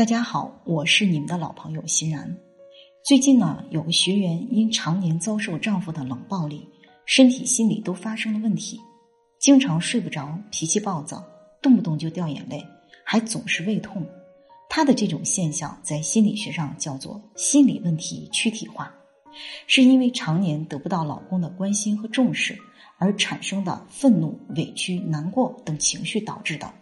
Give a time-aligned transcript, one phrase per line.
[0.00, 2.34] 大家好，我是你们的老朋友欣然。
[3.04, 6.66] 最近呢，有个学员因常年遭受丈夫的冷暴力，
[7.04, 8.80] 身体、心理都发生了问题，
[9.38, 11.22] 经常睡不着，脾气暴躁，
[11.60, 12.66] 动不动就掉眼泪，
[13.04, 14.02] 还总是胃痛。
[14.70, 18.90] 她的这种现象在心理学上叫做心理问题躯体化，
[19.66, 22.58] 是因为常年得不到老公的关心和重视
[22.96, 26.72] 而产生的愤怒、委屈、难过等情绪导致的。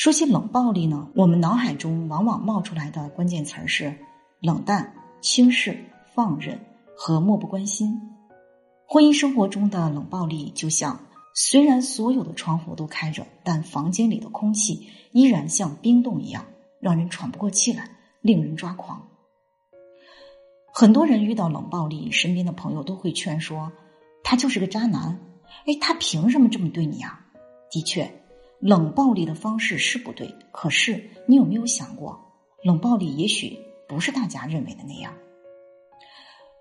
[0.00, 3.94] 说起冷暴力呢，我们脑海中往往冒出来的关键词儿是
[4.40, 5.78] 冷淡、轻视、
[6.14, 6.58] 放任
[6.96, 8.00] 和漠不关心。
[8.86, 10.98] 婚姻生活中的冷暴力，就像
[11.34, 16.46] 虽然所有的窗户都开着，但房间里的空气依然像冰冻一样，
[16.80, 17.90] 让人喘不过气来，
[18.22, 19.06] 令人抓狂。
[20.72, 23.70] 很多人遇到冷暴力，身边的朋友都会劝说
[24.24, 25.20] ：“他就是个渣男，
[25.66, 27.20] 哎，他凭什么这么对你啊？”
[27.70, 28.10] 的确。
[28.60, 32.20] 冷暴力的方式是不对，可是你有没有想过，
[32.62, 35.14] 冷暴力也许不是大家认为的那样。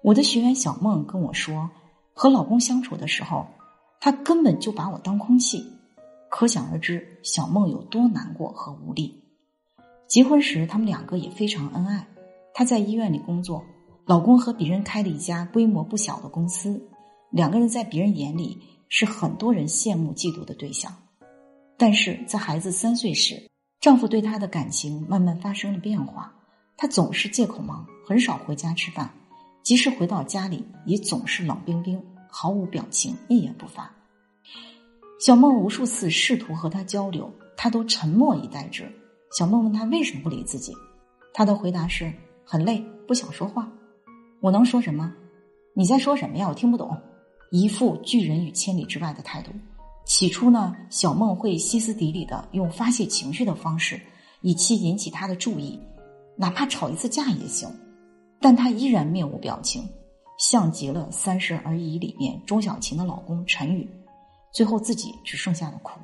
[0.02, 1.70] 我的学员小梦跟我说，
[2.14, 3.46] 和老公相处的时候，
[4.00, 5.62] 他根本就把我当空气，
[6.30, 9.22] 可想而知小梦有多难过和无力。
[10.08, 12.08] 结婚时，他们两个也非常恩爱。
[12.54, 13.62] 她在医院里工作，
[14.06, 16.82] 老公和别人开了一家规模不小的公司，
[17.30, 18.58] 两个人在别人眼里
[18.88, 20.96] 是很多人羡慕嫉妒的对象。
[21.80, 23.42] 但是在孩子三岁时，
[23.80, 26.32] 丈夫对她的感情慢慢发生了变化。
[26.76, 29.10] 她总是借口忙，很少回家吃饭，
[29.64, 33.90] 即使回到家里，也总是冷冰冰，毫无表情，一言不发。
[35.22, 38.86] 小梦无数次试图和他交流，他都沉默以待之。
[39.38, 40.74] 小梦问他为什么不理自己，
[41.34, 42.12] 他的回答是
[42.44, 43.72] 很累，不想说话。
[44.42, 45.14] 我能说什么？
[45.74, 46.50] 你在说什么呀？
[46.50, 46.98] 我听不懂。
[47.52, 49.52] 一副拒人于千里之外的态度。
[50.10, 54.02] 起初呢，小梦会歇斯底里的用发泄情绪的方式，
[54.42, 55.80] 以期引起他的注意，
[56.36, 57.70] 哪怕吵一次架也行。
[58.42, 59.88] 但她依然面无表情，
[60.40, 63.88] 像极了《三十而已》里面钟小琴的老公陈宇，
[64.52, 66.00] 最后自己只剩下了哭。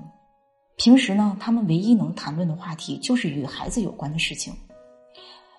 [0.77, 4.53] 平时呢，他们唯一能谈论的话题就是与孩子有关的事情。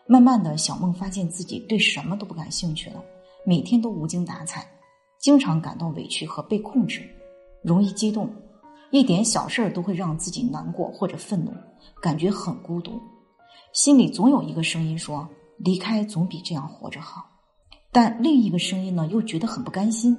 [0.06, 3.02] 慢慢的小梦发现自己对什么都不感兴趣了，
[3.44, 4.64] 每天都无精打采，
[5.18, 7.02] 经常感到委屈和被控制。
[7.62, 8.30] 容易激动，
[8.90, 11.52] 一点小事儿都会让自己难过或者愤怒，
[12.00, 13.00] 感觉很孤独，
[13.72, 17.26] 心里总有一个声音说离开总比这样活着好，
[17.90, 20.16] 但另一个声音呢又觉得很不甘心，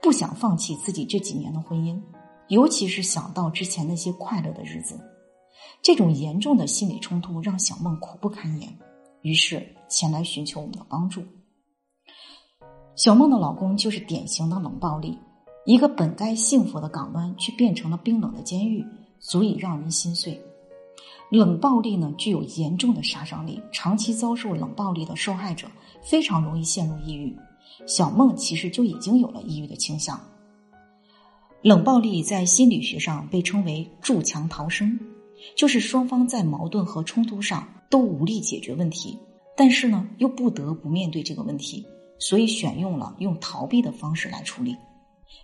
[0.00, 2.00] 不想放弃自己这几年的婚姻，
[2.48, 4.98] 尤其是想到之前那些快乐的日子，
[5.82, 8.78] 这种严重的心理冲突让小梦苦不堪言，
[9.22, 11.22] 于是前来寻求我们的帮助。
[12.96, 15.16] 小梦的老公就是典型的冷暴力。
[15.68, 18.82] 一个本该幸福的港湾，却变成了冰冷的监狱，
[19.20, 20.40] 足以让人心碎。
[21.30, 25.68] 冷暴力呢，具有严重的杀伤力，长期遭受冷暴力的受害者
[26.00, 27.36] 非常容易陷入抑郁。
[27.86, 30.18] 小梦其实就已经有了抑郁的倾向。
[31.60, 34.98] 冷暴力在心理学上被称为“筑墙逃生”，
[35.54, 39.18] 就是双方在矛盾和冲突上都无力解决问题，
[39.54, 41.84] 但是呢，又不得不面对这个问题，
[42.18, 44.74] 所以选用了用逃避的方式来处理。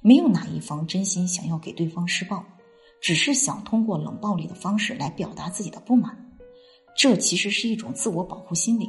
[0.02, 2.44] 没有哪一方真心想要给对方施暴，
[3.00, 6.16] 只是想通过冷暴力的方式来表达自己的不满。
[6.96, 8.88] 这其实是一种自我保护心理。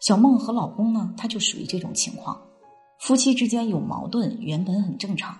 [0.00, 2.40] 小梦和老公呢，他就属于这种情况。
[3.00, 5.38] 夫妻之间有矛盾原本很正常，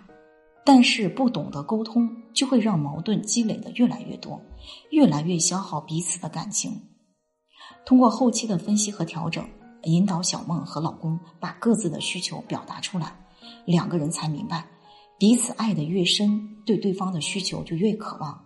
[0.64, 4.40] 但是不懂得沟通，就会让矛盾积累的越来越多，
[4.90, 6.80] 越来越消耗彼此的感情。
[7.84, 9.44] 通过后期的分析和调整，
[9.84, 13.16] 引导小梦和老公把各自的需求表达出来。
[13.64, 14.66] 两个人才明白，
[15.18, 18.44] 彼此爱的越深，对对方的需求就越渴望，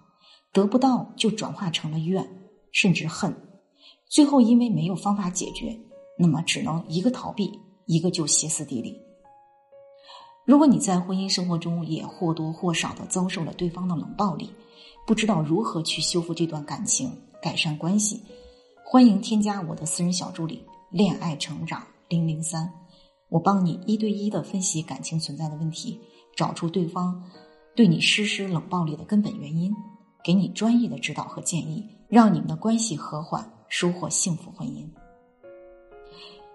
[0.53, 2.27] 得不到就转化成了怨，
[2.73, 3.35] 甚至恨，
[4.09, 5.79] 最后因为没有方法解决，
[6.19, 8.99] 那么只能一个逃避，一个就歇斯底里。
[10.45, 14.51] 如果你在婚姻生活中也或多或少的遭受了对方的冷暴力，
[15.07, 18.21] 不知道如何去修复这段感情，改善关系，
[18.85, 22.69] 欢迎添加我的私人小助理“恋爱成长零零三”。
[23.33, 25.99] 我帮你一对一的分析感情存在的问题，
[26.37, 27.25] 找出对方
[27.75, 29.75] 对你实施冷暴力的根本原因，
[30.23, 34.87] 给你专业的指导和建议，让你们的关系和缓，收获幸福婚姻。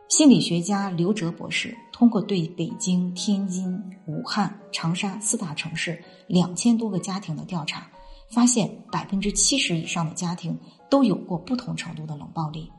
[0.08, 7.90] 心理学家刘哲博士通过对北京、天津、武汉、长沙四大城市两千多个家庭的调查，
[8.30, 10.56] 发现百分之七十以上的家庭
[10.92, 12.72] 都有过不同程度的冷暴力。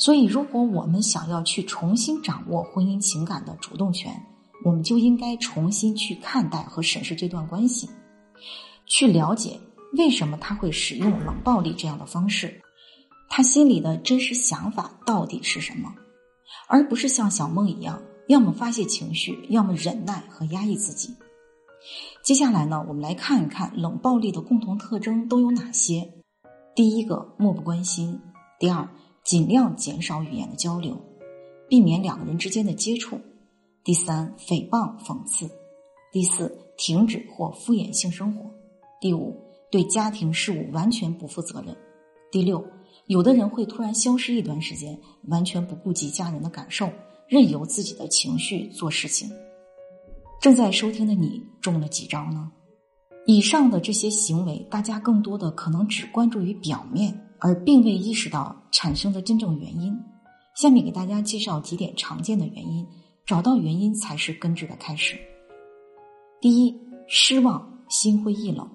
[0.00, 4.10] 所以，如果我们想要去重新掌握婚姻情感的主动权，
[4.64, 7.86] 我们就应该重新去看待和审视这段关系，
[8.86, 9.60] 去了解
[9.98, 12.62] 为什么他会使用冷暴力这样的方式，
[13.28, 15.94] 他心里的真实想法到底是什么，
[16.66, 21.14] 而不是像小梦一样，要么发泄情绪，要么忍耐和压抑自己。
[22.22, 26.10] 接下来呢，我们来看一看冷暴力的共同特征都有哪些。
[26.74, 28.18] 第一个，漠不关心；
[28.58, 28.88] 第二，
[29.30, 31.00] 尽量减少语言的交流，
[31.68, 33.16] 避免两个人之间的接触；
[33.84, 35.46] 第三，诽谤、讽刺；
[36.10, 38.50] 第四，停止或敷衍性生活；
[39.00, 39.40] 第五，
[39.70, 41.72] 对家庭事务完全不负责任；
[42.32, 42.60] 第六，
[43.06, 44.98] 有的人会突然消失一段时间，
[45.28, 46.90] 完全不顾及家人的感受，
[47.28, 49.30] 任由自己的情绪做事情。
[50.40, 52.50] 正在收听的你中了几招呢？
[53.26, 59.98] 以上的这些行为，大家更多的可能只关注于表面，而并未意识到产生的真正原因。
[60.54, 62.86] 下面给大家介绍几点常见的原因，
[63.24, 65.16] 找到原因才是根治的开始。
[66.40, 66.74] 第一，
[67.08, 68.68] 失望，心灰意冷。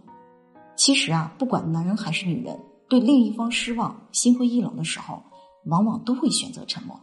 [0.76, 2.60] 其实啊，不管男人还是女人，
[2.90, 5.22] 对另一方失望、心灰意冷的时候，
[5.66, 7.00] 往往都会选择沉默，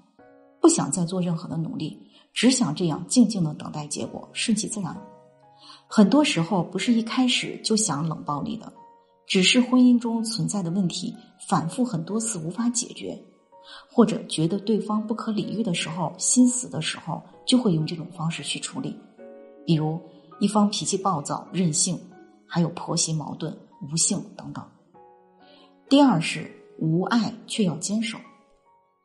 [0.60, 1.98] 不想再做任何的努力，
[2.32, 4.96] 只想这样静静的等待结果，顺其自然。
[5.86, 8.72] 很多时候不是一开始就想冷暴力的，
[9.32, 11.16] 只是婚姻中存在的问题
[11.48, 13.18] 反复很多次无法解决，
[13.90, 18.94] 或者觉得对方不可理喻的时候，心死的时候，就会用这种方式去处理。
[19.64, 19.98] 比如
[20.38, 21.98] 一方脾气暴躁、任性，
[22.46, 23.56] 还有婆媳矛盾、
[23.90, 24.62] 无性等等。
[25.88, 28.18] 第二是无爱却要坚守。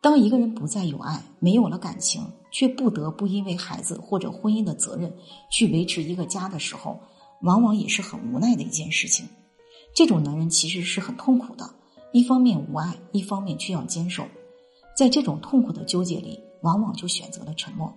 [0.01, 2.21] 当一个人不再有爱，没有了感情。
[2.51, 5.13] 却不得不因为孩子或者婚姻的责任
[5.49, 6.99] 去维持一个家的时候，
[7.43, 9.25] 往往也是很无奈的一件事情。
[9.97, 11.67] 这种男人其实是很痛苦的，
[12.11, 14.23] 一方面无爱，一方面却要坚守。
[14.95, 17.91] 在这种痛苦的纠结里，往往就选择了沉默。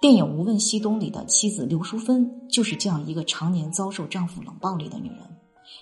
[0.00, 5.18] 电影《无问西东》里的妻子刘淑芬就是这样一个常年遭受丈夫冷暴力的女人。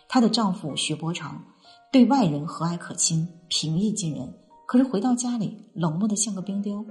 [0.08, 1.44] 她的丈夫许伯常
[1.92, 4.32] 对外人和蔼可亲、平易近人，
[4.64, 6.82] 可是回到家里冷漠的像个冰雕。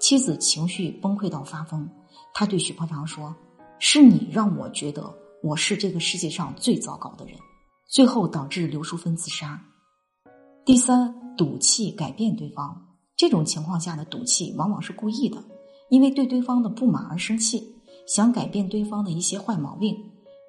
[0.00, 1.88] 妻子情绪崩溃到发疯，
[2.34, 3.32] 他对许伯常说
[3.78, 5.14] ：“是你让我觉得
[5.44, 7.38] 我是这个世界上最糟糕的人。”
[7.88, 9.58] 最后导致刘淑芬自杀。
[10.62, 12.86] 第三，赌气改变对方，
[13.16, 15.42] 这种情况下的赌气往往是故意的，
[15.88, 17.74] 因为对对方的不满而生气，
[18.06, 19.96] 想改变对方的一些坏毛病，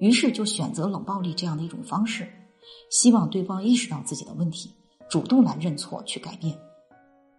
[0.02, 2.28] 于是就选择冷暴力这样的一种方式，
[2.92, 4.70] 希望对方意识到自己的问题，
[5.10, 6.60] 主动来认错去改变。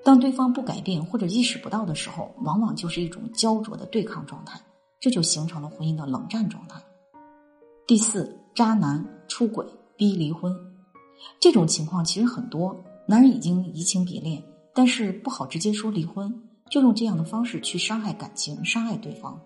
[0.03, 4.59] 当对方不改变或者意识不到的时候，往往就是一种焦灼的对抗状态，
[4.99, 6.81] 这就形成了婚姻的冷战状态。
[7.87, 9.67] 第四，渣男出轨
[10.01, 10.59] 逼离婚，
[11.39, 12.75] 这种情况其实很多，
[13.07, 14.43] 男人已经移情别恋，
[14.75, 19.39] 但是不好直接说离婚，就用这样的方式去伤害感情，伤害对方，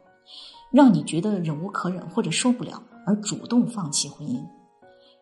[0.71, 4.41] 让你觉得忍无可忍或者受不了，而主动放弃婚姻。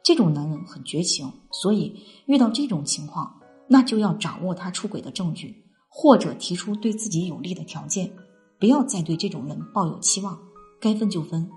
[0.04, 3.34] 这种男人很绝情，所以遇到这种情况。
[3.68, 8.12] 那就要掌握他出轨的证据，或者提出对自己有利的条件，
[8.60, 10.38] 不要再对这种人抱有期望，
[10.78, 11.48] 该分就分。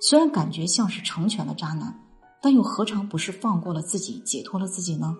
[0.00, 1.92] 虽然感觉像是成全了渣男，
[2.40, 5.16] 但又何尝不是放过了自己，解脱了自己呢？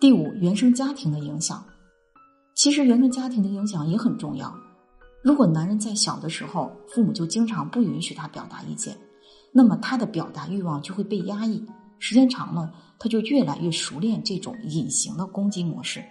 [0.00, 1.64] 第五，原生家庭的影响，
[2.54, 4.52] 其实原生家庭的影响也很重要。
[5.22, 8.96] 如果男人在小的时候，父母就经常不允许他表达意见，
[9.52, 11.64] 那么他的表达欲望就会被压抑。
[12.00, 16.04] 时间长了，他就越来越熟练这种隐形的攻击模式，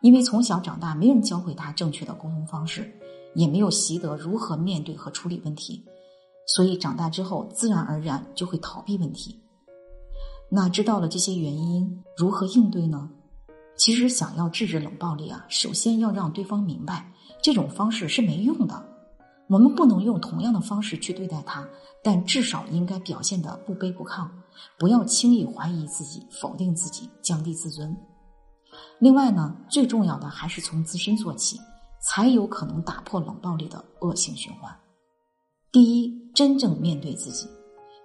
[0.00, 2.88] 因为从小长大没人教会他正确的沟通方式，
[3.34, 5.84] 也没有习得如何面对和处理问题，
[6.48, 9.40] 所以长大之后自然而然就会逃避问题。
[10.50, 13.10] 那知道了这些原因，如何应对呢？
[13.76, 18.84] 其实想要制止冷暴力啊，首先要让对方明白这种方式是没用的。
[19.46, 21.66] 我们不能用同样的方式去对待他，
[22.02, 24.28] 但至少应该表现的不卑不亢。
[24.78, 27.96] 不要轻易怀疑自己、否定自己、降低自尊。
[28.98, 31.60] 另外呢，最重要的还是从自身做起，
[32.00, 34.74] 才有可能打破冷暴力的恶性循环。
[35.70, 37.46] 第一，真正面对自己，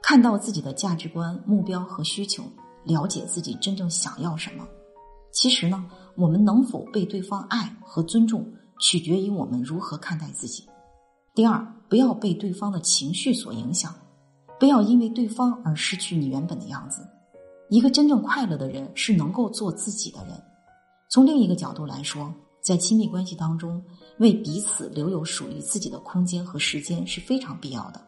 [0.01, 2.43] 看到自己的价值观、目标和需求，
[2.83, 4.67] 了解自己真正想要什么。
[5.31, 5.85] 其实呢，
[6.17, 8.45] 我们能否被对方爱和尊重，
[8.81, 10.67] 取决于我们如何看待自己。
[11.33, 13.95] 第二，不要被对方的情绪所影响。
[14.59, 17.01] 不要因为对方而失去你原本的样子。
[17.69, 20.41] 一个真正快乐的人是能够做自己的人。
[21.09, 23.83] 从另一个角度来说，在亲密关系当中，
[24.19, 27.99] 为彼此留有属于自己的空间和时间是非常必要的。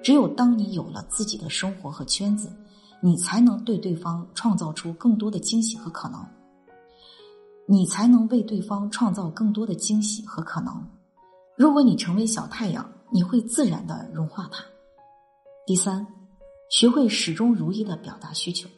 [0.00, 2.50] 只有当你有了自己的生活和圈子，
[3.02, 6.24] 你才能对对方创造出更多的惊喜和可能。
[7.66, 10.86] 你才能为对方创造更多的惊喜和可能。
[11.56, 14.64] 如果你成为小太阳，你会自然的融化它。
[15.66, 16.06] 第三，
[16.70, 18.68] 学会始终如一的表达需求。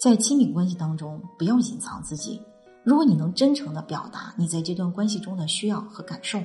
[0.00, 2.40] 在亲密关系当中，不要隐藏自己。
[2.84, 6.38] 如果你能真诚的表达你在这段关系中的需要和感受，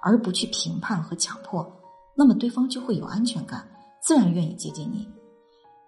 [0.00, 1.66] 而不去评判和强迫，
[2.14, 3.68] 那么对方就会有安全感，
[4.00, 5.08] 自然愿意接近你。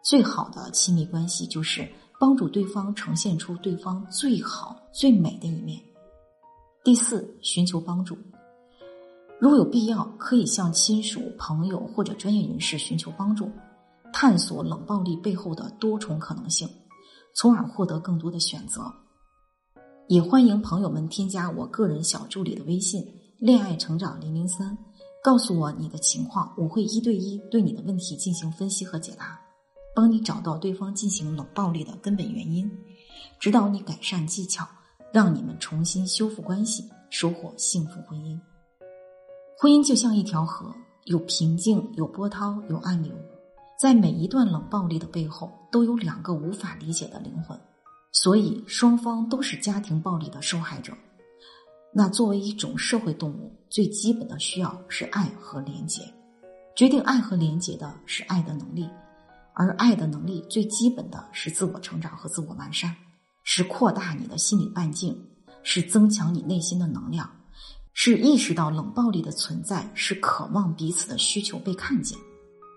[0.02, 5.80] 最好的亲密关系就是帮助对方呈现出对方最好、最美的一面。
[6.82, 8.18] 第四，寻求帮助。
[9.40, 13.50] 如果有必要，可以向亲属、朋友或者专业人士寻求帮助，
[14.12, 16.68] 探索冷暴力背后的多重可能性，
[17.34, 18.92] 从而获得更多的选择。
[20.14, 23.04] 也欢迎朋友们添加我个人小助理的微信
[23.36, 24.78] “恋爱成长零零三”，
[25.20, 29.36] 告诉我你的情况，我会一对一对你的问题进行分析和解答，
[29.92, 32.70] 帮你找到对方进行冷暴力的根本原因，
[33.40, 34.64] 指导你改善技巧，
[35.12, 38.38] 让你们重新修复关系，收获幸福婚姻。
[39.58, 40.72] 婚姻就像一条河，
[41.06, 43.12] 有平静，有波涛，有暗流，
[43.80, 47.58] 在每一段冷暴力的背后，都有两个无法理解的灵魂。
[48.14, 50.94] 所以，双方都是家庭暴力的受害者。
[51.92, 56.02] 那作为一种社会动物，最基本的需要是爱和连结。
[56.76, 58.88] 决定爱和连结的是爱的能力，
[59.52, 62.94] 而爱的能力最基本的是自我成长和自我完善，
[63.42, 65.16] 是扩大你的心理半径，
[65.64, 67.28] 是增强你内心的能量，
[67.92, 72.16] 是意识到冷暴力的存在，是渴望彼此的需求被看见。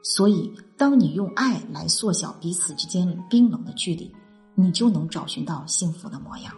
[0.03, 4.11] 所以，当你用爱来缩小彼此之间冰冷的距离。
[4.59, 6.51] 你就能找寻到幸福的模样。